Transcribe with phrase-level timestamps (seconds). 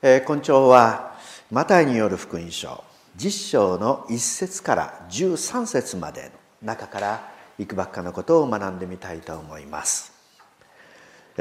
[0.00, 1.16] えー、今朝は
[1.50, 2.84] マタイによる福音書
[3.16, 6.30] 10章の1節から13節まで
[6.62, 10.12] の中からいくばっかのことを学んでみたいと思います。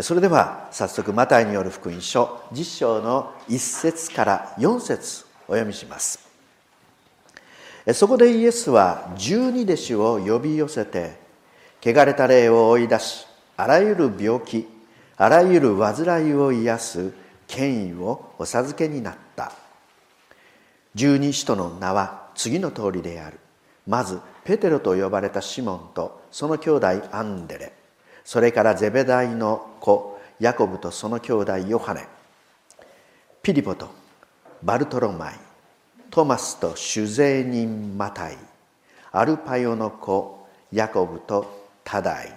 [0.02, 6.28] それでは早速マタイによる福音書10章の1節から4節お読みします。
[7.94, 11.20] そこでイエスは十二弟子を呼び寄せて
[11.80, 14.68] 汚れた霊を追い出しあらゆる病気
[15.16, 19.52] あらゆる患いを癒す権威をお授けになった。
[20.96, 23.40] 十二使徒の名は次の通りである。
[23.88, 27.74] まずペテロと呼ばれたシモンとその兄弟アンデレ。
[28.24, 32.08] それからゼベダイの子ヤコブとその兄弟ヨハネ。
[33.42, 33.88] ピリポと
[34.62, 35.40] バルトロマイ。
[36.10, 38.38] トマスと酒税人マタイ。
[39.12, 42.34] アルパヨの子ヤコブとタダイ。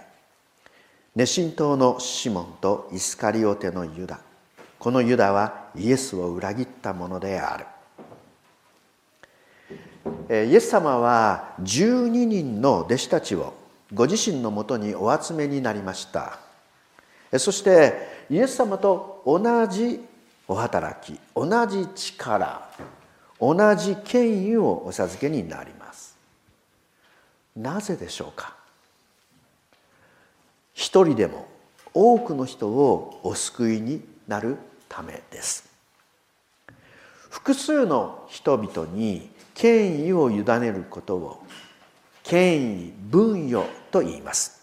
[1.17, 4.21] ネシン島のシモンとイスカリオテのユダ。
[4.81, 7.67] このユダはイエスを裏切ったものであ
[10.29, 10.47] る。
[10.49, 13.53] イエス様は12人の弟子たちを
[13.93, 16.39] ご自身のもとにお集めになりました。
[17.39, 20.01] そしてイエス様と同じ
[20.49, 22.67] お働き同じ力
[23.39, 26.17] 同じ権威をお授けになります。
[27.55, 28.55] なぜでしょうか？
[30.73, 31.47] 一人でも
[31.93, 34.57] 多くの人をお救いになる
[34.91, 35.71] ためです。
[37.31, 41.43] 複数の人々に権威を委ねることを
[42.25, 44.61] 権威分与と言います。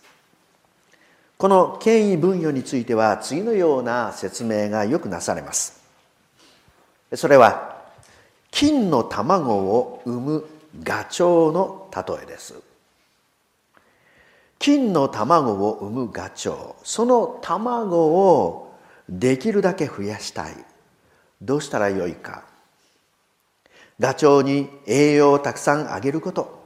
[1.38, 5.82] この権威分与については次のような説明がよくなされます。
[7.16, 7.78] それは
[8.52, 10.46] 金の卵を産む
[10.84, 12.56] ガチョウの例えです。
[14.60, 18.67] 金の卵を産むガチョウその卵を
[19.10, 20.56] できるだけ増やしたい。
[21.42, 22.44] どうしたらよいか。
[24.00, 26.58] ガチョウに栄養をたくさんあげること。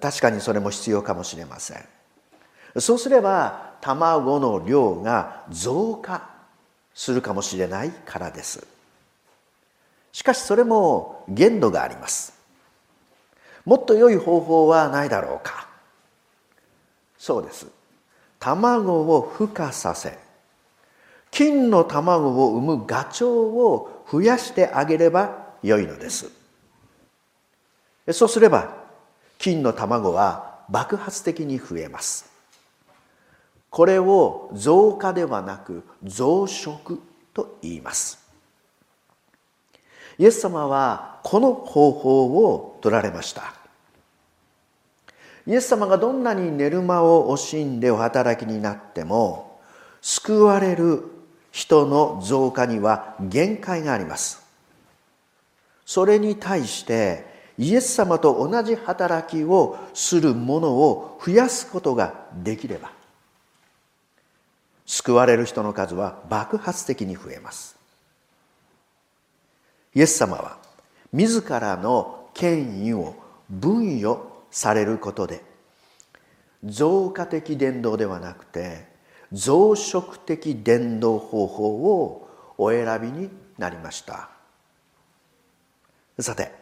[0.00, 1.84] 確かにそれも必要かもしれません。
[2.78, 6.30] そうすれば卵の量が増加
[6.94, 8.66] するかもしれないからです。
[10.12, 12.32] しかしそれも限度があります。
[13.64, 15.68] もっと良い方法はないだろうか。
[17.18, 17.66] そうです。
[18.38, 20.18] 卵を孵化させ
[21.30, 26.30] 金の卵を産むガチョウを増やしてあげればよいのです。
[28.12, 28.74] そうすれば
[29.38, 32.30] 金の卵は爆発的に増えます。
[33.70, 36.98] これを増加ではなく増殖
[37.32, 38.18] と言います。
[40.18, 43.54] イエス様はこの方法を取られました。
[45.46, 49.58] イエス様がどんなに寝る間を惜しんでお働きになっても
[50.02, 51.04] 救われる
[51.50, 54.42] 人の増加には限界があります。
[55.84, 57.24] それに対して
[57.58, 62.92] イエス様と同じ働きをする者を増やすことができれば
[64.86, 67.76] 救われる人の数は爆発的に増えます。
[69.94, 70.58] イエス様は
[71.12, 73.16] 自らの権威を
[73.50, 75.42] 分与されることで
[76.64, 78.89] 増加的伝道ではなくて
[79.32, 84.28] 増殖的伝道方法をお選びになりました。
[86.18, 86.52] さて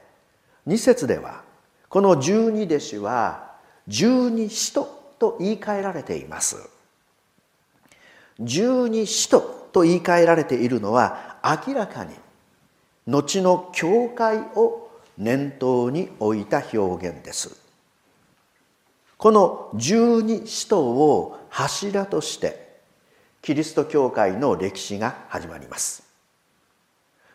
[0.66, 1.42] 2節では
[1.88, 3.52] この十二弟子は
[3.88, 6.56] 十二使徒と言い換えられています。
[8.40, 9.40] 十二使徒
[9.72, 12.14] と言い換えられているのは明らかに
[13.06, 17.67] 後の教会を念頭に置いた表現です。
[19.18, 22.78] この十二使徒を柱として
[23.42, 26.04] キリスト教会の歴史が始まります。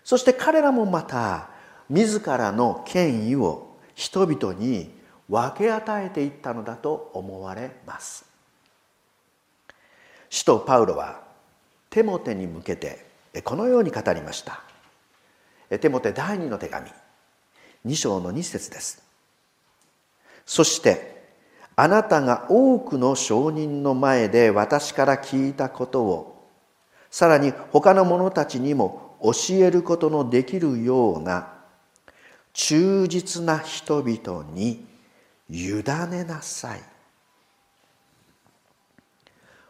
[0.04, 1.50] そして彼らもまた
[1.90, 4.92] 自らの権威を人々に
[5.30, 8.26] 分け与えていったのだと思われます。
[10.30, 11.22] 使徒パウロは
[11.90, 13.06] テモテに向けて
[13.44, 14.64] このように語りました。
[15.82, 16.88] テモテ第二の手紙
[17.86, 19.04] 2章の2節です。
[20.46, 21.13] そして
[21.76, 26.50] あなたが多くの証人の前で私から聞いたことを
[27.10, 31.54] さらに他の者たちにも教えることのできるような
[32.54, 34.86] 忠実な人々に
[35.50, 36.82] 委ねなさい。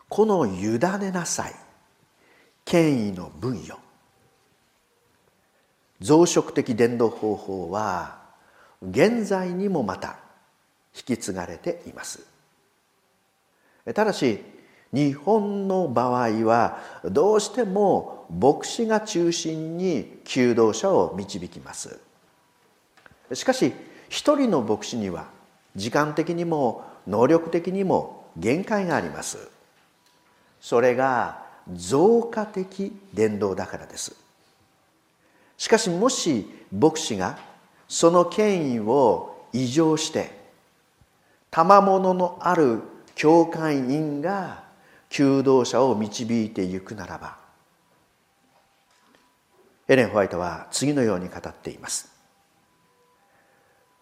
[0.10, 1.54] この委ねなさい。
[2.66, 3.78] 権威の分与。
[6.02, 8.20] 増殖的伝道方法は
[8.82, 10.23] 現在にもまた
[10.95, 12.25] 引き継がれています。
[13.94, 14.40] ただし
[14.94, 22.00] 日本の場合はどうしても牧師が中心に求道者を導きます。
[23.34, 23.74] しかし
[24.10, 25.25] 一人の牧師には
[25.75, 29.50] 時間的にも能力的にも限界があります。
[30.62, 31.44] それが
[31.74, 34.16] 増加的伝道だからです。
[35.57, 37.38] しかしもし牧師が
[37.88, 40.43] その権威を異常して
[41.54, 42.82] 賜物のある
[43.14, 44.64] 教会員が
[45.10, 47.38] 求道者を導いていくならば
[49.88, 52.12] エレン・ホワイトは次のように語っています。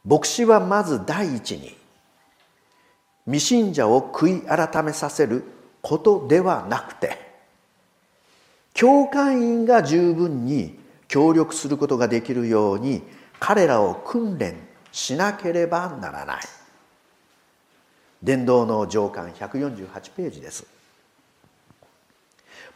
[0.06, 1.76] 牧師はまず第一に
[3.26, 5.44] 未信者を悔い改めさせる
[5.82, 7.18] ことではなくて
[8.74, 13.04] 教会員が十分に協力することができるように
[13.42, 14.56] 彼らを訓練
[14.94, 16.61] しなければならない。
[18.24, 20.66] 伝道の上巻148ページです。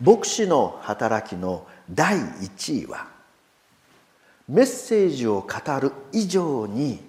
[0.01, 3.07] 牧師の働きの第一位は
[4.47, 6.99] メッセージを語る以上に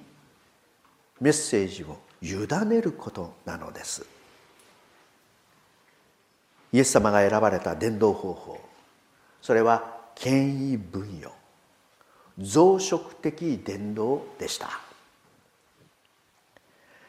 [1.21, 4.07] メッセージを委ねることなのです。
[6.73, 8.61] イエス様が選ばれた伝道方法
[9.41, 11.31] それは権威分与
[12.39, 14.69] 増殖的伝道でした。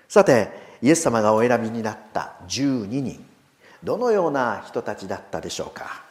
[0.07, 3.25] さてイエス様がお選びになった12人
[3.83, 6.03] どのような人たちだったでしょうか？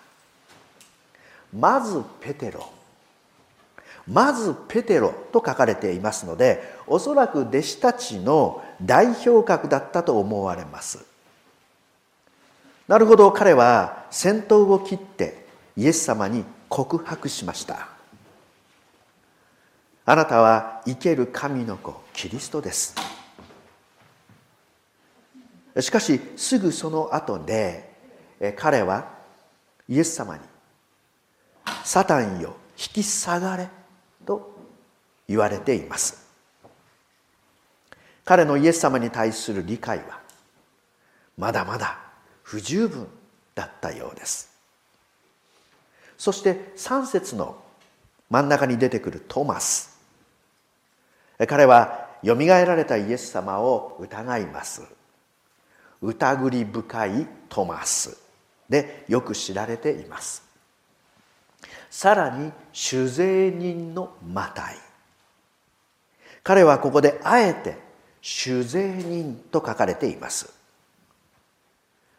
[1.56, 2.70] まずペテロ。
[4.08, 11.04] まずペテロと書かれていますのでおそらく弟子たちの代表格だったと思われます。
[12.86, 15.44] なるほど彼は先頭を切って
[15.76, 17.88] イエス様に告白しました。
[20.04, 22.94] あなたは生ける神の子キリストです。
[25.80, 27.92] しかしすぐその後で
[28.56, 29.08] 彼は
[29.88, 30.42] イエス様に
[31.84, 33.68] 「サタンよ引き下がれ」
[34.26, 34.56] と
[35.28, 36.26] 言われています。
[38.24, 40.20] 彼のイエス様に対する理解は
[41.38, 42.00] まだまだ
[42.42, 43.06] 不十分
[43.54, 44.50] だったようです。
[46.18, 47.62] そして3節の
[48.30, 49.96] 真ん中に出てくるトマス。
[51.46, 54.95] 彼はよみがえられたイエス様を疑います。
[56.02, 58.18] 疑り深いトマス。
[58.68, 60.42] でよく知られています。
[61.90, 64.76] さらに酒税人のマタイ。
[66.42, 67.78] 彼はここであえて
[68.22, 70.52] 酒税人と書かれています。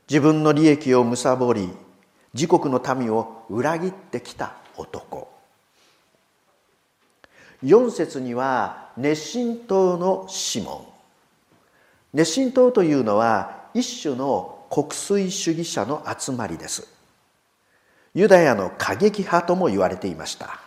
[0.10, 1.70] 自分の利益を貪り
[2.34, 5.32] 自国の民を裏切ってきた男。
[7.64, 10.94] 4節には熱心党のシモ
[12.14, 12.18] ン。
[12.18, 16.88] 熱心党というのは一種の国粋主義者の集まりです。
[18.16, 20.60] ユダヤの過激派とも言われていました。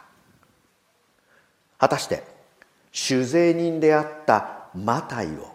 [1.77, 2.23] 果たして
[2.93, 5.51] 酒税人であったマタイを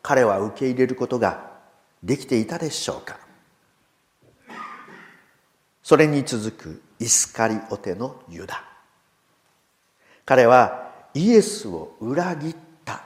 [0.00, 1.50] 彼は受け入れることが
[2.04, 3.18] できていたでしょうか？
[5.82, 8.62] それに続くイスカリオテのユダ。
[10.24, 13.02] 彼はイエスを裏切った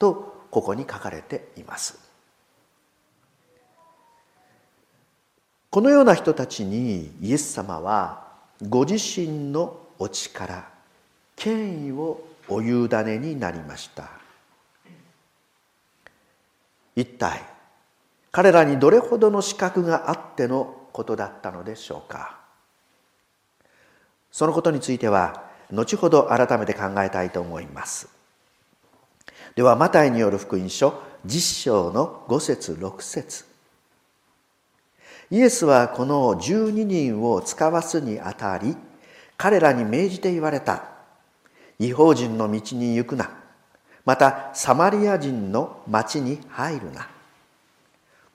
[0.00, 2.09] とここに書かれています。
[5.70, 8.26] このような人たちにイエス様は
[8.68, 10.66] ご自身のお力
[11.36, 14.10] 権威をお委ねになりました。
[16.96, 17.42] 一体
[18.32, 22.36] 彼らにどれほどの資格があってのことだったのでしょうか。
[24.32, 28.08] そのことについては後ほど改めて考えたいと思います。
[29.54, 33.49] ではマタイによる福音書10章の5節6節。
[35.30, 38.76] イエスはこの12人を使わすにあたり
[39.36, 40.84] 彼らに命じて言われた。
[41.78, 43.30] 違法人の道に行くな。
[44.04, 47.08] またサマリア人の町に入るな。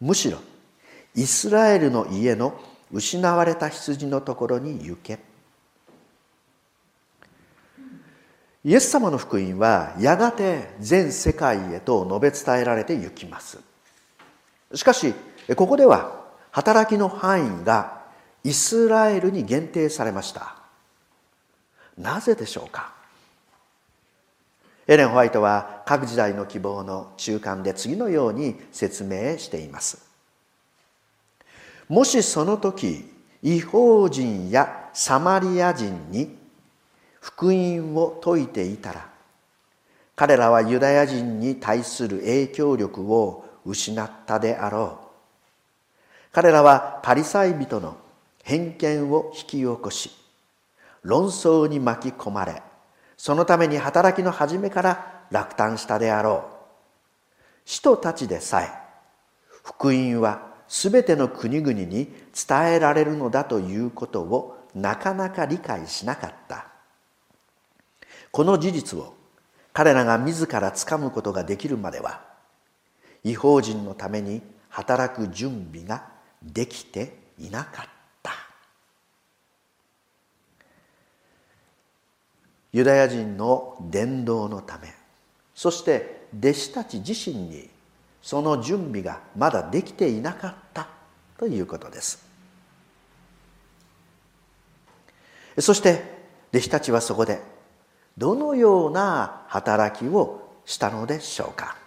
[0.01, 0.39] むしろ
[1.13, 2.59] イスラエルの家の
[2.91, 5.19] 失われた羊のところに行け。
[8.63, 13.59] イエス様の福音はやがて全世界へと述べ伝えられて行きます。
[14.73, 15.13] しかし
[15.55, 16.24] ここでは
[16.55, 18.03] 働きの範囲が
[18.45, 20.55] イスラエルに限定されました。
[21.97, 22.93] なぜでしょうか？
[24.87, 29.97] エレン・ホワイトは各時代の希望の中間で次のように説明しています。
[31.89, 33.03] もしその時
[33.43, 36.37] 違法人やサマリア人に
[37.19, 39.09] 福音を説いていたら
[40.15, 45.04] 彼らはユダヤ人に対する影響力を失ったであろう。
[46.35, 47.95] 彼らはパリサイ人の
[48.43, 50.11] 偏見を引き起こし
[51.01, 52.61] 論争に巻き込まれ
[53.15, 56.55] そのために働きの始めから落胆したであろう。
[57.63, 58.69] 使徒たちでさえ
[59.47, 62.13] 福音は全ての国々に
[62.47, 66.67] 伝えられるのだということをなかなか理解しなかった。
[68.31, 69.13] この事実を
[69.71, 72.25] 彼らが自らつかむことができるまでは
[73.23, 76.13] 違法人のために働く準備が
[76.45, 78.31] できていなかった。
[82.71, 84.93] ユダヤ人の伝道のため
[85.53, 87.69] そして弟子たち自身に
[88.21, 90.89] その準備がまだできていなかった
[91.37, 92.25] ということです。
[95.59, 96.03] そして
[96.51, 97.39] 弟子たちはそこで
[98.17, 101.84] どのような働きをしたのでしょうか。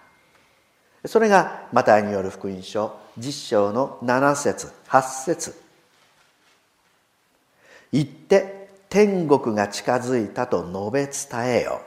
[1.09, 5.55] それがマタイによる福音書実章の7節8節。
[7.91, 11.81] 言って天国が近づいたと述べ伝えよ。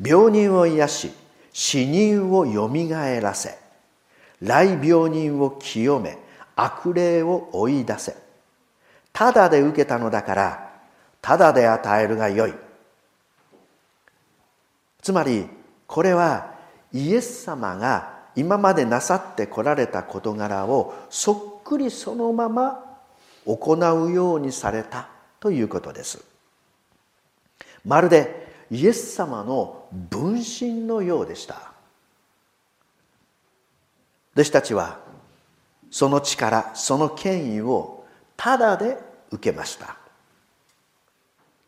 [0.00, 1.12] 病人を癒し
[1.54, 3.58] 死人をよみがえらせ。
[4.42, 6.18] 来病人を清め
[6.56, 8.14] 悪霊を追い出せ。
[9.14, 10.72] ただで受けたのだから
[11.22, 12.54] ただで与えるがよい。
[15.00, 15.48] つまり
[15.86, 16.53] これは
[16.94, 22.98] イエス様が今までなさってこられた事柄をそっくりそのまま
[23.44, 25.08] 行うようにされた
[25.40, 26.24] ということです。
[27.84, 31.72] まるでイエス様の分身のようでした。
[34.34, 34.98] 弟子たちは
[35.90, 38.04] その力その権威を
[38.36, 38.98] ただで
[39.30, 39.96] 受けました。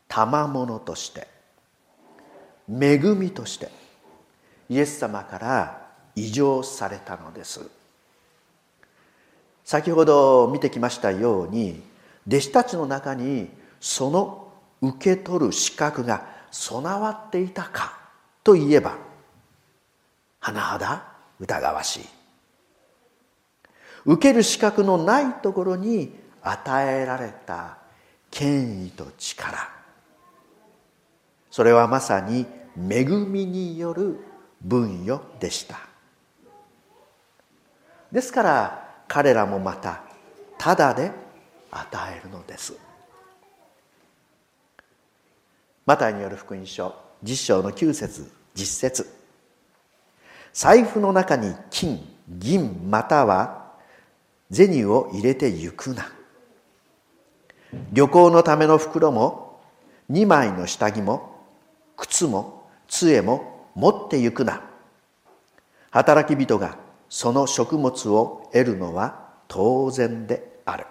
[0.07, 1.27] 賜物として
[2.69, 3.69] 恵みとして
[4.69, 7.61] イエス様から異常されたのです。
[9.63, 11.83] 先ほど見てきましたように
[12.25, 17.97] 弟子たちの中にその受け取る資格が備わっていたか
[18.43, 18.97] といえば
[20.41, 21.03] 甚だ
[21.39, 22.05] 疑わしい。
[24.05, 27.77] 受ける資格のないところに与えられた
[28.31, 29.69] 権威と力。
[31.51, 32.45] それはまさに
[32.77, 34.19] 恵みによる
[34.61, 35.79] 分与でした。
[38.11, 40.01] ですから彼らもまた
[40.57, 41.11] ただで
[41.71, 42.73] 与えるのです。
[45.85, 49.07] マタイによる福音書実章の9節実節。
[50.53, 53.71] 財布の中に金銀または
[54.51, 56.11] 銭を入れてゆくな。
[57.91, 59.59] 旅行のための袋も
[60.09, 61.45] 2枚の下着も
[61.95, 64.63] 靴も杖も持ってゆくな。
[65.91, 66.79] 働き人が
[67.09, 70.87] その食物を得るのは当然である。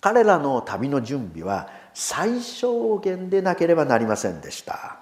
[0.00, 4.98] 彼らの旅の準備は最小限でなければなりませんでした。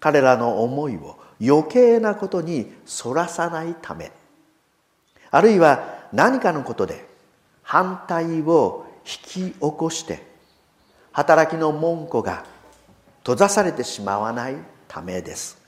[0.00, 4.10] 彼らの思いを余計なことにそらさないため
[5.30, 7.06] あるいは何かのことで
[7.62, 10.26] 反対を引き起こして
[11.12, 12.51] 働きの門戸が
[13.24, 14.56] 閉ざされてしまわない
[14.88, 15.60] ためです。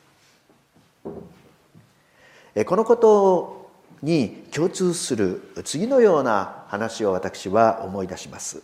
[2.67, 3.71] このこと
[4.03, 8.63] に共通する次のような話を私は思い出します。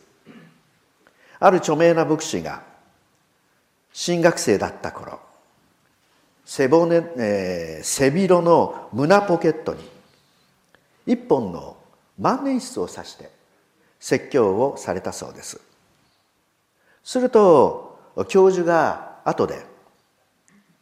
[1.39, 2.63] ある著名な牧師が
[3.93, 5.19] 新学生だった頃
[6.45, 9.89] 背骨、えー、背広の胸ポケットに
[11.07, 11.77] 一本の
[12.19, 13.31] 万年筆を指して
[13.99, 15.61] 説教をされたそうです。
[17.03, 17.90] すると
[18.25, 19.65] 教授が後で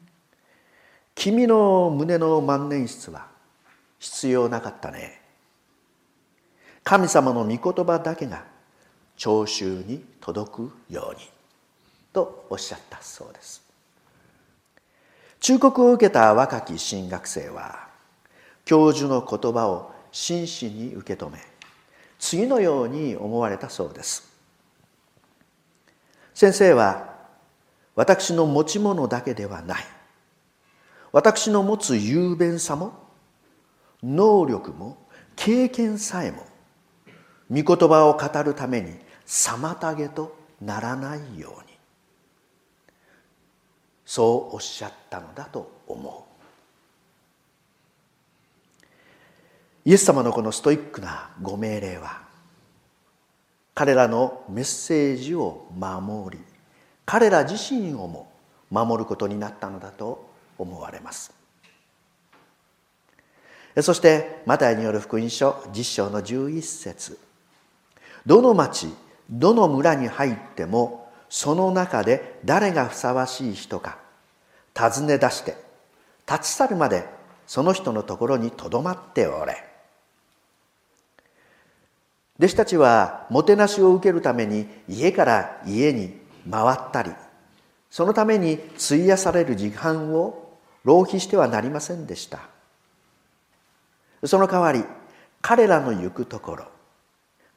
[1.14, 3.26] 「君の胸の万年筆は
[3.98, 5.20] 必要なかったね」
[6.84, 8.44] 神様の御言葉だけが
[9.16, 11.28] 聴衆に届くように
[12.12, 13.62] とおっしゃったそうです。
[15.40, 17.88] 忠告を受けた若き新学生は
[18.64, 21.38] 教授の言葉を真摯に受け止め
[22.18, 24.28] 次のように思われたそうです。
[26.34, 27.07] 先生は
[27.98, 29.82] 私の持ち物だけではない。
[31.10, 32.92] 私の持つ雄弁さも
[34.04, 34.96] 能力も
[35.34, 36.46] 経験さえも
[37.50, 38.94] 御言葉を語るために
[39.26, 41.76] 妨げとならないように。
[44.06, 46.26] そうおっしゃったのだと思
[49.84, 49.90] う。
[49.90, 52.22] イエス様のこのストイックなご命令は
[53.74, 56.47] 彼らのメッセージを守り
[57.10, 58.30] 彼ら自身をも
[58.70, 61.32] 守ることになったのだと思われます。
[63.80, 67.18] そしてマタイによる福音書10章の11節。
[68.26, 68.88] どの町
[69.30, 73.96] どの村に入ってもその中で誰がふさわしい人か
[74.74, 75.56] 尋ね出して
[76.30, 77.06] 立ち去るまで
[77.46, 79.64] その人のところにとどまっておれ。
[82.38, 87.12] 弟子たちはもてなしを受けるために家から家に回ったり
[87.90, 92.40] そのために費やされる時間を浪費してはなりませんでした。
[94.24, 94.84] その代わり
[95.40, 96.64] 彼らの行くところ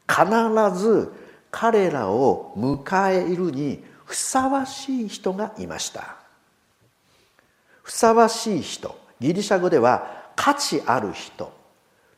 [0.08, 1.12] 必ず
[1.50, 6.18] 彼らを迎えるにふさわしい人がいました。
[7.82, 11.52] ふさわしい人ギリシャ語では価値ある人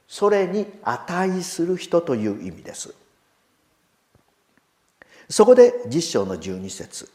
[0.08, 2.94] それに値する人という意味です。
[5.34, 7.10] そこで実章の12節。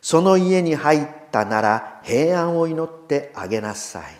[0.00, 4.14] その家に入ったなら平安を祈ってあげなさい。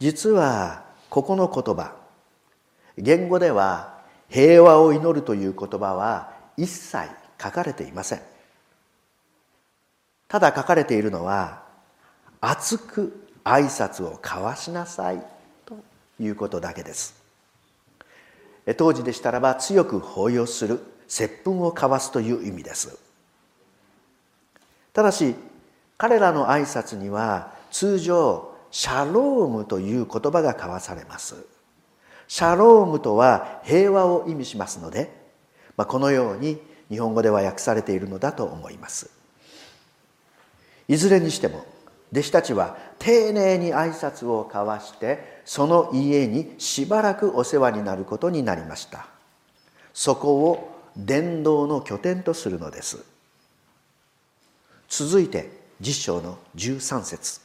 [0.00, 1.94] 実はここの言葉
[2.98, 7.08] 言語では平和を祈るという言葉は一切
[7.42, 8.20] 書かれていません。
[10.28, 11.62] ただ書かれているのは
[12.42, 15.26] 熱く挨拶を交わしなさい
[15.64, 15.78] と
[16.20, 17.15] いうことだけです。
[18.74, 22.98] 当時でしたらば強く抱擁する接吻を交わすという意味です。
[24.92, 25.34] ただし
[25.98, 31.36] 彼らの挨拶には通常シャロームという言葉が交わされます。
[32.28, 35.10] シャロームとは平和を意味しますので、
[35.76, 39.10] まあ、このように日本語では訳されているのだと思います。
[40.88, 41.64] いずれにしても
[42.12, 49.06] 弟子たちは丁寧に挨拶を交わしてその家にしばらくお世話になることになりました。
[49.94, 52.98] そこを伝道の拠点とするのです。
[54.88, 55.48] 続いて
[55.80, 57.40] 実章の13節。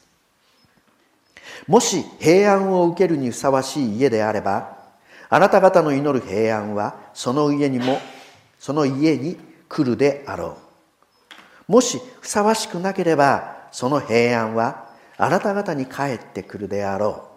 [1.68, 4.78] もし平安を受けるにふさわしい家であれば
[5.30, 8.00] あなた方の祈る平安はその家にも
[8.58, 9.38] その家に
[9.70, 10.58] 来るであろ
[11.70, 11.72] う。
[11.72, 17.31] もしふさわしくなければその平安はあなた方に帰ってくるであろう。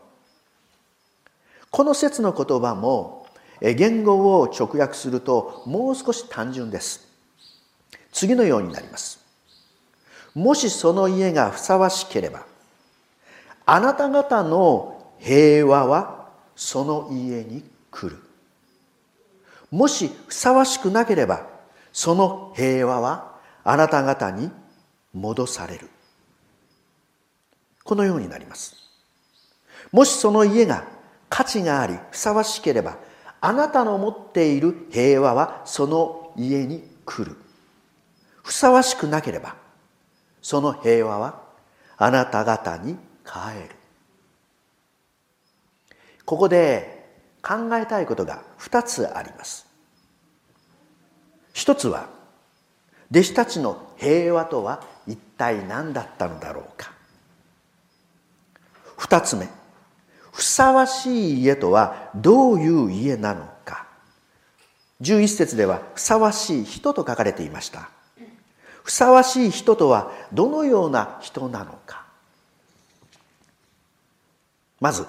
[1.74, 3.26] この説の言葉も
[3.60, 7.08] 言語を直訳するともう少し単純です。
[8.12, 9.18] 次のようになります。
[10.36, 12.46] もしその家がふさわしければ
[13.66, 18.22] あなた方の平和はその家に来る。
[19.72, 21.44] もしふさわしくなければ
[21.92, 23.34] その平和は
[23.64, 24.48] あなた方に
[25.12, 25.90] 戻される。
[27.82, 28.76] このようになります。
[29.90, 30.94] もしその家が
[31.28, 32.96] 価値がありふさわしければ
[33.40, 37.36] あなたの持っている平和はその家に来る。
[38.42, 39.56] ふさわしくなければ
[40.42, 41.42] その平和は
[41.96, 43.74] あなた方に帰る。
[46.24, 47.06] ここで
[47.42, 49.66] 考えたいことが2つあります。
[51.52, 52.08] 一つは
[53.10, 56.92] 弟子たちの平和とは一体何だったのだろうか。
[58.96, 59.48] 二つ目
[60.34, 63.86] ふさわしい家とはどういう家なのか。
[65.00, 67.88] 11節ではふさわしい人と書かれていました。
[68.82, 72.04] ふさわしい人とはどのような人なのか。
[74.80, 75.06] まず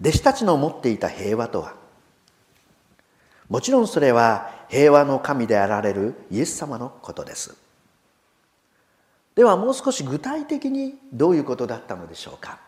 [0.00, 1.74] 弟子たちの持っていた平和とは。
[3.50, 7.54] もちろんそれは平和の神であられるイエス様のことです。
[9.34, 12.65] ではもう少し具体的にどういうことだったのでしょうか。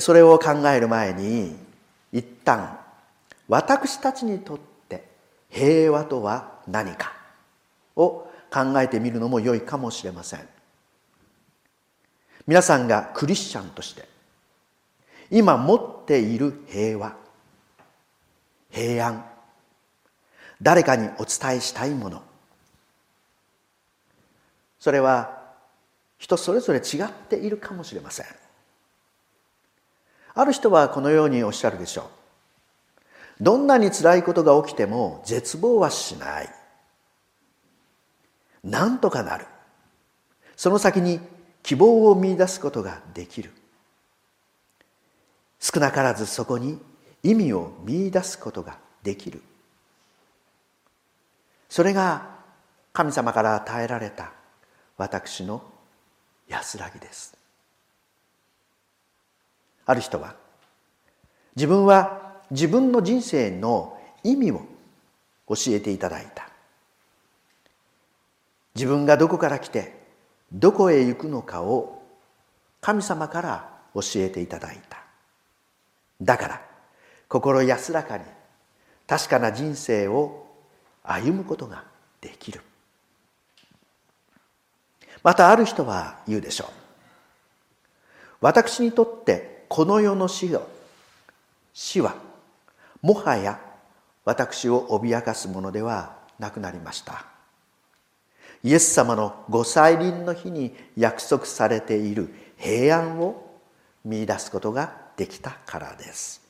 [0.00, 1.56] それを考える前に
[2.12, 2.78] 一旦
[3.48, 5.04] 私たちにとって
[5.48, 7.12] 平和とは何か
[7.96, 10.48] を考えてみるのも良いかもしれません。
[12.46, 14.08] 皆さんがクリスチャンとして
[15.30, 17.14] 今持っている平和
[18.70, 19.24] 平安
[20.62, 22.22] 誰かにお伝えしたいもの
[24.80, 25.42] それは
[26.18, 28.26] 人それぞれ違っているかもしれません。
[30.38, 32.02] ある人はこのようにおっしゃるでしょ
[33.40, 33.42] う。
[33.42, 36.48] どんなに辛いことが起きても絶望はしない。
[38.62, 39.46] なんとかなる。
[40.54, 41.18] その先に
[41.64, 43.50] 希望を見出すことができる。
[45.58, 46.78] 少なからずそこに
[47.24, 49.42] 意味を見出すことができる。
[51.68, 52.30] それが
[52.92, 54.30] 神様から与えられた
[54.98, 55.64] 私の
[56.46, 57.36] 安らぎです。
[59.88, 60.34] ある人は
[61.56, 64.60] 自分は自分の人生の意味を
[65.48, 66.46] 教えていただいた。
[68.74, 69.98] 自分がどこから来て
[70.52, 72.02] どこへ行くのかを
[72.82, 74.98] 神様から教えていただいた。
[76.20, 76.62] だから
[77.26, 78.24] 心安らかに
[79.06, 80.46] 確かな人生を
[81.02, 81.84] 歩むことが
[82.20, 82.60] できる。
[85.22, 86.68] またある人は言うでしょう。
[88.42, 90.66] 私にとってこの世の死を
[91.72, 92.16] 死は
[93.02, 93.60] もはや
[94.24, 97.24] 私を脅かすものではなくなりました。
[98.62, 103.48] イエス様のご再臨の日に約束されている平安を
[104.04, 106.42] 見出すことができたからです。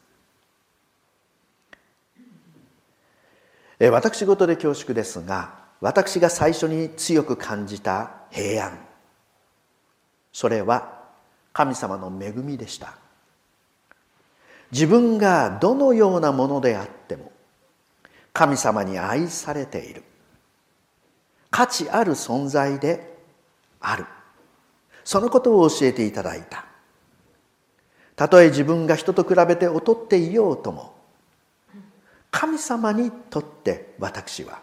[3.81, 8.77] 私事で恐縮ですが私が最初に強く感じた平安
[10.33, 10.99] それは
[11.53, 13.08] 神様の恵みでした。
[14.71, 17.33] 自分がどのようなものであっても
[18.33, 20.05] 神様に愛されている。
[21.51, 23.19] 価値ある存在で
[23.81, 24.07] ある。
[25.05, 26.67] そのことを教えていただいた。
[28.15, 30.95] たとえ自分が人と比べて劣っていようとも
[32.31, 34.61] 神様にとって私は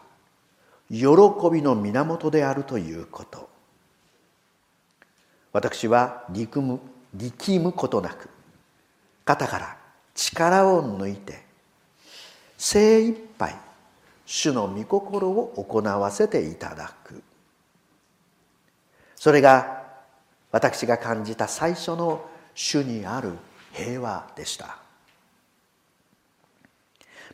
[0.89, 1.05] 喜
[1.51, 3.49] びの源であるということ。
[5.51, 6.79] 私は力む
[7.13, 8.29] 力むことなく
[9.23, 9.77] 肩から
[10.15, 11.43] 力を抜いて
[12.57, 13.55] 精一杯
[14.25, 17.21] 主の御心を行わせていただく。
[19.15, 19.83] それが
[20.51, 23.33] 私が感じた最初の主にある
[23.73, 24.77] 平和でした。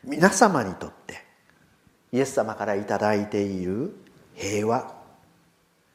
[0.04, 1.24] 皆様にとって
[2.10, 3.94] イエス様から頂いている
[4.34, 4.92] 平和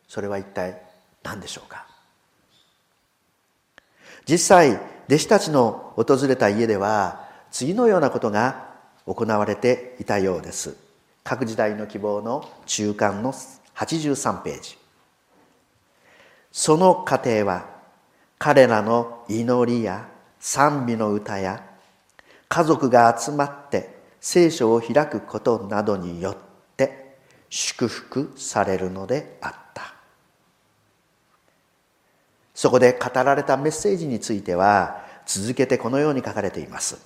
[0.07, 0.81] それは一体
[1.21, 1.85] 何でしょうか？
[4.25, 8.67] 実際弟子たちの訪れた家では次のようなことが
[9.05, 10.75] 行われていたようです。
[11.23, 13.33] 各時代の希望の中間の
[13.75, 14.77] 83ページ。
[16.51, 17.67] その過程は
[18.37, 21.63] 彼らの祈りや賛美の歌や
[22.49, 26.37] 家族が集まって聖書を開くことなどによっ
[26.75, 27.17] て
[27.49, 29.66] 祝福されるのであった。
[32.57, 36.97] そこで語られたメッセージについては続けてこのように書かれています。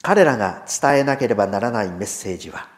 [0.00, 2.70] 彼らが伝えなければならないメッセージは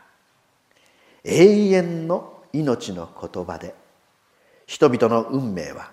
[1.22, 3.76] 永遠の命の言葉で
[4.66, 5.92] 人々の運命は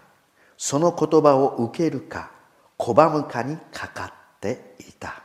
[0.58, 2.32] その言葉を受けるか
[2.80, 5.22] 拒むかにかかっていた。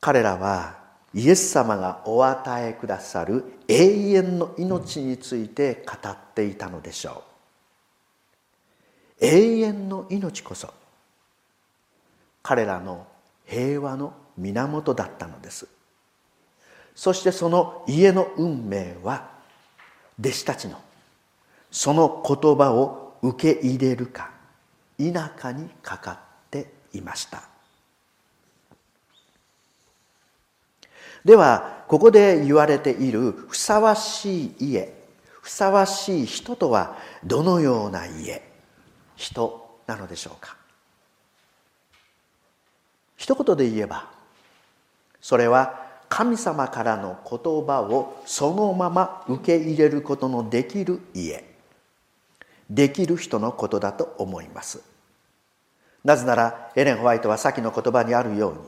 [0.00, 0.79] 彼らは
[1.12, 7.24] イエス様がお与えくださる永遠の命について語っていたのでしょ
[9.20, 9.24] う。
[9.26, 10.72] 永遠の命こそ
[12.42, 13.06] 彼らの
[13.44, 15.66] 平和の源だったのです。
[16.94, 19.30] そしてその家の運命は
[20.18, 20.80] 弟子たちの
[21.70, 24.30] その言葉を受け入れるか
[24.98, 26.18] 否かにかかっ
[26.50, 27.42] ていました。
[31.24, 34.92] ではここで言われているふさわしい家
[35.40, 38.42] ふさわしい人とはどのような家
[39.16, 40.56] 人なのでしょうか？
[43.16, 44.08] 一言で言えば
[45.20, 51.44] それは神様からの言葉をそのまま受け入れることのできる家。
[52.68, 54.80] できる人のことだと思います。
[56.04, 58.58] なぜならエレン・ホワイトは先の言葉にあるように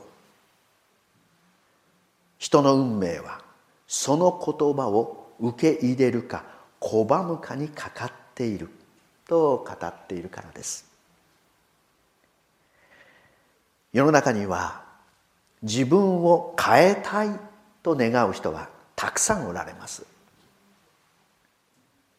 [2.43, 3.39] 人の運命は
[3.87, 6.43] その言葉を受け入れるか
[6.81, 8.67] 拒むかにかかっている
[9.25, 10.85] と語っているからです。
[13.93, 14.83] 世の中には
[15.61, 17.29] 自分を変えたい
[17.81, 20.05] と願う人はたくさんおられます。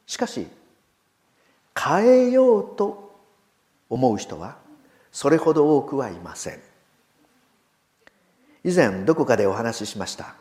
[0.07, 0.47] しかし
[1.79, 3.15] 変えようと
[3.91, 4.57] 思う人は
[5.13, 6.74] それほど多くはいません。
[8.65, 10.35] 以前どこかでお話ししました。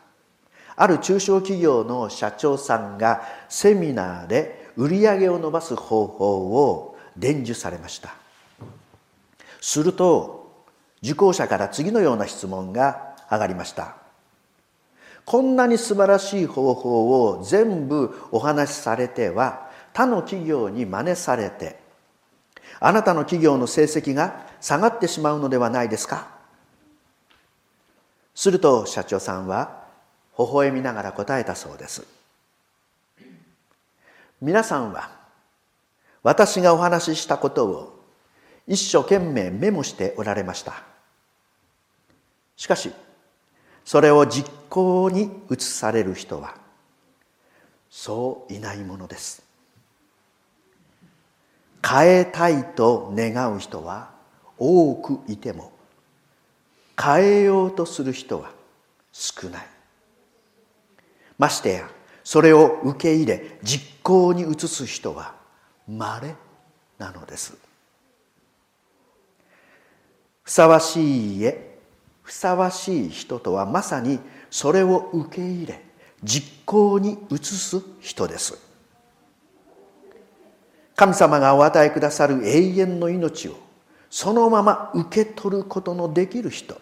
[0.76, 6.36] ある中小企業の社長さんがセミナーで売り上げを伸ばす方法
[6.68, 8.14] を伝授されました。
[9.60, 10.64] すると
[11.02, 13.96] 受講者から次のような質問が上がりました。
[15.24, 21.78] こんなに素晴らしい方法を全部お話しされては他の企業に真似されて
[22.80, 26.33] あなたの企業の成績が下がってしまうのではないですか？
[28.34, 29.84] すると社長さんは
[30.38, 32.04] 微笑みながら答えたそうです。
[34.40, 35.10] 皆さんは
[36.22, 38.04] 私がお話ししたことを
[38.66, 40.82] 一生懸命メモしておられました。
[42.56, 42.92] しかし
[43.84, 46.56] それを実行に移される人は
[47.90, 49.44] そういないものです。
[51.86, 54.10] 変えたいと願う人は
[54.58, 55.73] 多くいても
[57.00, 58.52] 変えようとする人は
[59.12, 59.66] 少ない。
[61.38, 61.90] ましてや
[62.22, 65.34] それを受け入れ実行に移す人は
[65.88, 66.34] まれ
[66.98, 67.56] なのです。
[70.42, 71.78] ふさわしい家
[72.22, 74.18] ふさわしい人とはまさに
[74.50, 75.82] それを受け入れ
[76.22, 78.58] 実行に移す人です。
[80.96, 83.63] 神様がお与えくださる永遠の命を
[84.14, 86.80] そのまま受け取ることのできる人。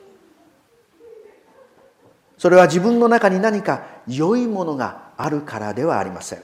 [2.37, 6.43] それは自分の中に何か良いものがあるからではありません。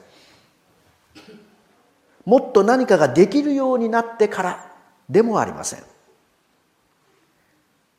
[2.25, 4.73] もっと何かができるようになってから
[5.11, 5.83] でもありません。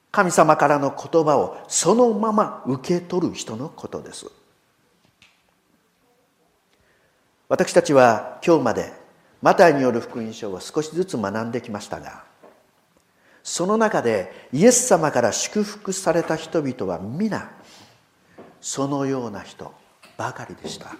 [0.09, 4.25] 神様からの言葉をそのまま受け取る人のことです。
[7.49, 8.91] 私たちは今日まで
[9.43, 12.28] マタイによる福音書を少しずつ学んできましたが
[13.49, 17.49] その中でイエス様から祝福された人々は皆
[18.61, 19.73] そのような人
[20.17, 20.95] ばかりでした。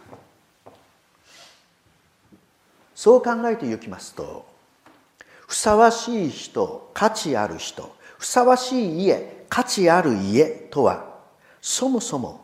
[2.96, 4.48] そう考えていきますと
[5.46, 11.06] ふさわしい人価値ある人ふさわしい家価値ある家とは
[11.62, 12.44] そもそも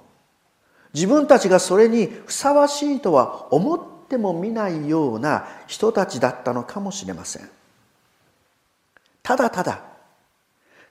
[0.93, 7.49] 自分たちがそれにふさわしいとは思ってもみないような人たちだったのかもしれません。
[9.23, 9.94] ただただ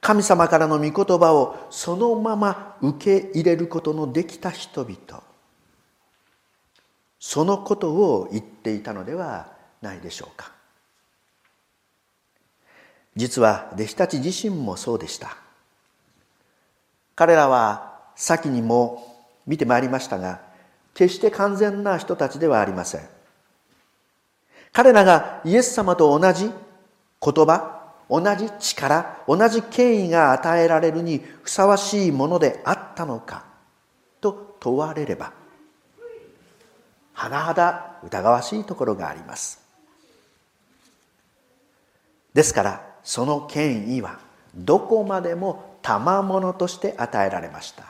[0.05, 5.23] 神様からの御言葉をそのまま受け入れることのできた人々。
[7.19, 9.49] そのことを言っていたのでは
[9.81, 10.53] ないでしょうか。
[13.17, 15.39] 実は弟子たち自身もそうでした。
[17.17, 20.43] 彼らは先にも見てまいりましたが
[20.93, 23.09] 決して完全な人たちではありません。
[24.71, 27.74] 彼らがイエス様と同じ言葉
[28.09, 33.45] 同じ力同じ権威が与えられるにふさわしいものであったのか
[34.21, 35.33] と問われれば
[37.15, 39.61] 甚だ疑わしいところがあります。
[42.35, 44.19] ですからその権威は
[44.55, 47.85] どこまでも賜物として与えられました。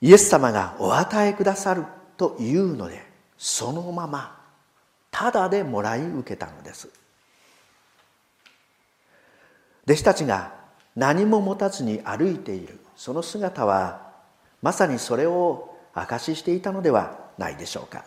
[0.00, 1.84] イエス様がお与えくださる
[2.16, 3.04] というので
[3.38, 4.38] そのまま
[5.10, 6.88] ただでもらい受けたのです。
[9.86, 10.52] 弟子たちが
[10.96, 12.80] 何も持たずに歩いている。
[12.96, 14.12] その姿は
[14.62, 18.04] まさにそれを証ししていたのではないでしょうか。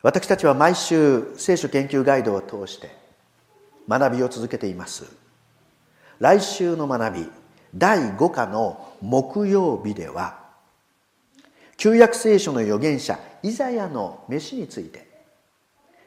[0.00, 2.96] 私たちは毎週聖書研究ガイドを通して
[3.88, 5.04] 学びを続けています。
[6.20, 7.28] 来週の学び
[7.74, 10.38] 第5課の木曜日では
[11.76, 15.06] 旧約聖書の預言者イザヤの飯について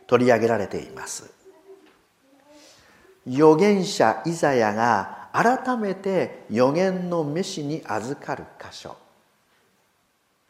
[0.08, 1.41] 取り上げられています。
[3.28, 8.96] 預言者イザヤが改めて預言の飯に預かる箇所。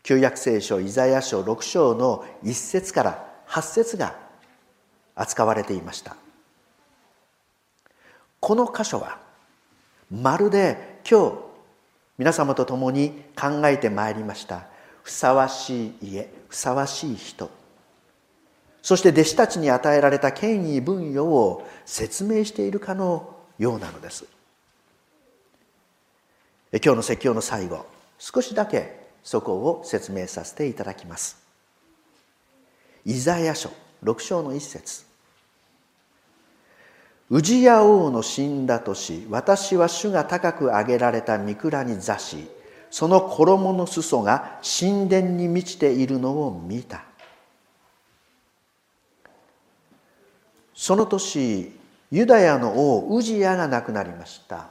[0.03, 4.15] 旧約聖書イザヤ書6章の1節から8節が
[5.15, 6.15] 扱われていました。
[8.39, 9.19] この箇所は
[10.09, 11.33] まるで今日
[12.17, 14.65] 皆様と共に考えてまいりました。
[15.03, 17.60] ふさわしい家ふさわしい人。
[18.81, 24.25] そして弟子たちに与えられた権威分与を説明しているかのようなのです。
[26.73, 27.85] 今日の説教の最後
[28.17, 31.37] 少しだけそこを説明させていただきます。
[33.05, 33.71] イザヤ書
[34.03, 35.05] 6章の一節。
[37.29, 42.49] 宇治屋王の死んだ年私は主が高く上げられた御蔵に座し
[42.89, 47.05] その衣の裾が神殿に満ちているのを見た。
[50.81, 51.71] その年
[52.09, 54.69] ユダヤの王ウジヤが亡くなりました。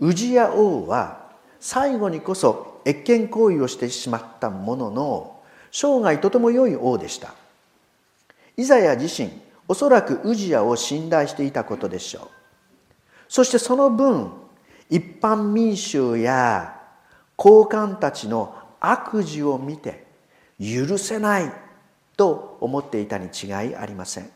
[0.00, 1.26] ウジヤ王は
[1.60, 5.38] 最後にこそ越権行為をしてしまったものの
[5.70, 7.34] 生涯とても良い王でした。
[8.56, 9.30] イザヤ自身
[9.68, 12.28] おそらくウジヤを信頼していたことでしょう。
[13.28, 14.32] そしてその分
[14.88, 16.80] 一般民衆や
[17.36, 20.06] 高官たちの悪事を見て
[20.58, 21.52] 許せない
[22.16, 24.35] と思っていたに違いありません。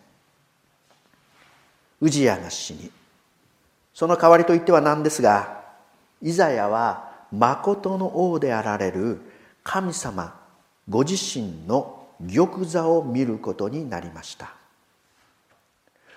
[2.00, 2.90] ウジヤが死に。
[3.92, 5.60] その代わりといってはなんですが
[6.22, 9.20] イザヤは誠の王であられる
[9.62, 10.34] 神様
[10.88, 14.52] ご自身の玉座を見ることになりました。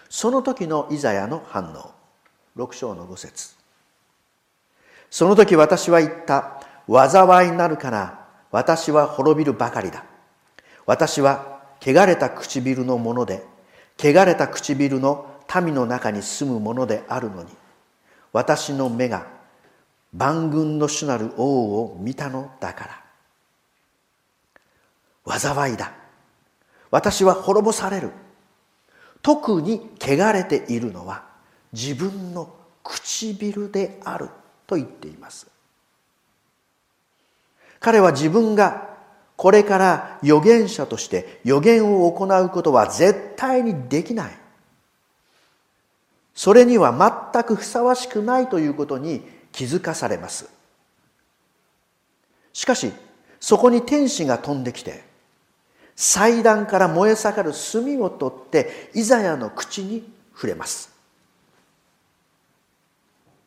[0.10, 1.92] その時のイザヤの反応。
[2.58, 3.56] 6章の5節。
[5.10, 6.62] その時私は言った。
[6.88, 10.04] 災いなるから私は滅びるばかりだ。
[10.86, 13.44] 私は汚れた唇のもので
[13.98, 17.50] 汚れた唇の民の中に住むものであるのに
[18.32, 19.28] 私の目が
[20.14, 23.04] 万軍の主なる王を見たのだか
[25.26, 25.40] ら。
[25.40, 25.94] 災いだ。
[26.92, 28.12] 私は滅ぼされる。
[29.22, 31.24] 特に汚れているのは
[31.72, 34.30] 自分の唇である。
[34.68, 35.48] と言っています。
[37.80, 38.90] 彼は自分が
[39.36, 44.43] これから預言者として預言を行うことは絶対にできない。
[46.36, 46.92] それには
[47.32, 50.50] 全くふさわしくないということに気づかされます。
[52.54, 52.92] しかし
[53.40, 55.04] そこに天使が飛んできて
[55.96, 60.92] 祭壇から燃え盛る炭を取ってイザヤの口に触れます。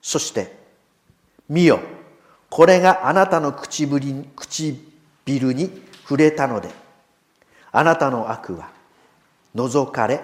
[0.00, 0.56] そして
[1.48, 1.80] 「見よ
[2.48, 6.68] これがあなたの唇に唇に触れたので
[7.72, 8.70] あなたの悪は
[9.54, 10.22] 除かれ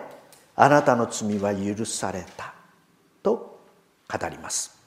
[0.55, 2.52] あなたの罪は許された」
[4.13, 4.79] 語ります。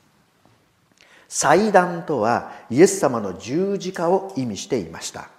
[1.28, 5.30] 祭壇とはイエス様の十字架を意味していました。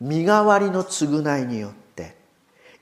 [0.00, 2.14] 身代わりの償いによって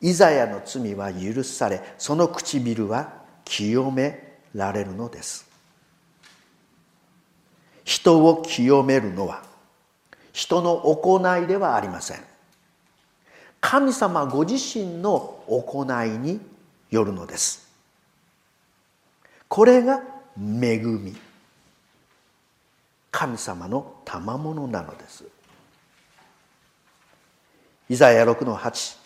[0.03, 3.13] イザヤの罪は許されその唇は
[3.45, 5.47] 清められるのです。
[7.85, 9.45] 人を清めるのは
[10.33, 12.21] 人の行いではありません。
[13.61, 16.41] 神様ご自身の行いに
[16.91, 17.66] よるのです。
[19.49, 20.03] これが
[20.37, 21.17] 恵み。
[23.11, 25.25] 神様の賜物なのです。
[27.89, 28.97] イザヤ6の8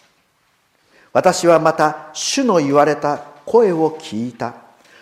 [1.12, 4.54] 私はまた主の言われた声を聞いた。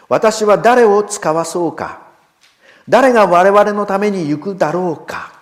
[0.09, 2.09] 私は誰を使わそうか。
[2.89, 5.33] 誰が我々のために行くだろうか。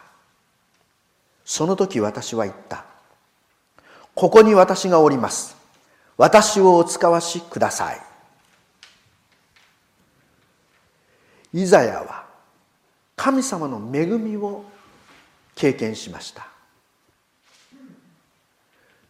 [1.44, 2.85] その時私は言った。
[4.14, 5.56] ここに私がおります。
[6.16, 8.00] 私をお使わしください。
[11.56, 12.26] イザヤは
[13.16, 14.62] 神様の恵みを
[15.54, 16.46] 経験しました。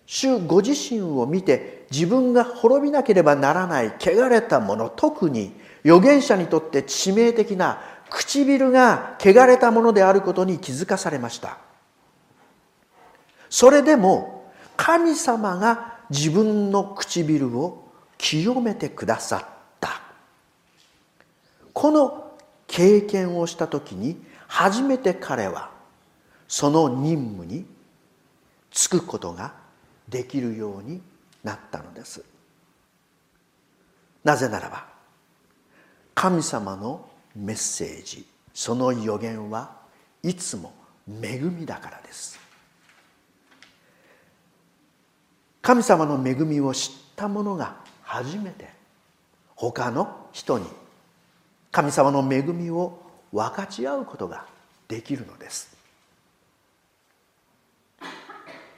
[0.07, 5.55] 主ご自身を見て自分が滅びなければならない汚れたもの特に
[5.85, 11.59] 預言者にとって致命的な唇が汚れたものであることに気づかされました。
[13.51, 19.41] それでも神様が自分の唇を清めてくださっ
[19.81, 20.01] た。
[21.73, 22.26] この
[22.67, 25.71] 経験をした時に初めて彼は
[26.49, 27.67] その任務に
[28.73, 29.55] 就くことが
[30.09, 31.01] できるように
[31.43, 32.25] なったのです。
[34.25, 34.87] なぜならば
[36.15, 39.77] 神様のメッセージその予言は
[40.23, 40.73] いつも
[41.23, 42.39] 恵みだからです。
[45.63, 48.69] 神様の恵みを知った者が初めて
[49.57, 50.67] 他の人に
[51.71, 52.99] 神様の恵みを
[53.33, 54.47] 分かち合うことが
[54.89, 55.77] できるのです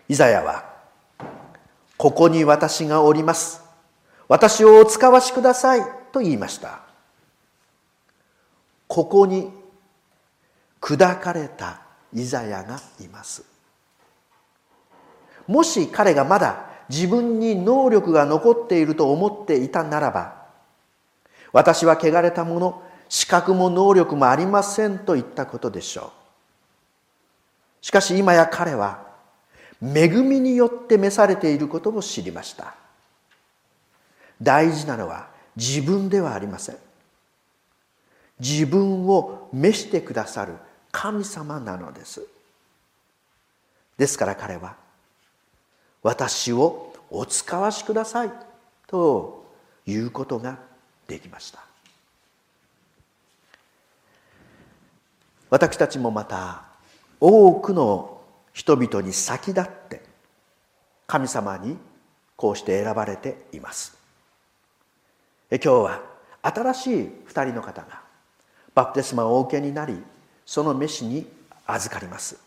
[0.09, 0.79] イザヤは
[1.99, 3.61] ここに私がおります。
[4.29, 5.83] 私をお使わしください。
[6.13, 6.81] と言いました。
[8.87, 9.51] ここに
[10.81, 11.83] 砕かれた
[12.15, 13.45] イザヤがいます。
[15.49, 20.38] もし彼がまだ自分に能力が残っていると思っていたならば、
[21.53, 26.13] 私は汚れたもの、資格も能力もありませんと言ったことでしょ
[27.83, 27.85] う。
[27.85, 29.07] しかし今や彼は
[29.83, 32.75] 恵みによって召されていることを知りました。
[34.43, 36.77] 大事なのは自分ではありません。
[38.41, 40.55] 自分を召してくださる
[40.93, 42.23] 神様なのです。
[43.97, 44.77] ですから彼は
[46.03, 48.33] 私をお使わしください
[48.87, 49.45] と
[49.87, 50.68] いうことが
[51.09, 51.65] できました。
[55.51, 56.63] 私たちもまた
[57.21, 58.21] 多くの
[58.53, 60.03] 人々に先立って
[61.07, 61.77] 神様に
[62.37, 63.97] こうして選ばれています。
[65.51, 66.03] 今日は
[66.43, 66.95] 新しい
[67.27, 68.03] 2人の方が
[68.75, 69.97] バプテスマをお受けになり
[70.45, 71.27] その召しに
[71.67, 72.39] 預かります。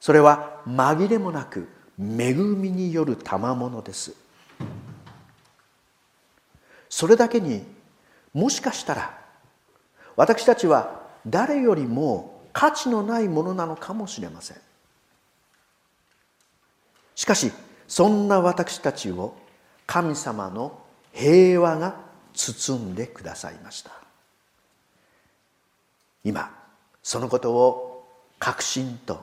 [0.00, 1.68] それは紛れもなく
[2.00, 4.14] 恵みによる賜物です。
[6.92, 7.64] それだけに
[8.34, 9.18] もしかしたら
[10.14, 14.58] 私たちは誰よりも価値のないものなのかもしれません。
[17.14, 17.50] しかし
[17.88, 19.34] そんな私たちを
[19.86, 20.78] 神様の
[21.14, 21.96] 平和が
[22.34, 23.90] 包んでくださいました。
[26.24, 26.54] 今
[27.02, 28.06] そのことを
[28.38, 29.18] 確信と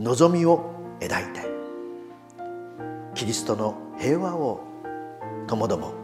[0.00, 1.46] 望みを抱いて
[3.14, 4.60] キリストの平和を
[5.46, 6.03] ともども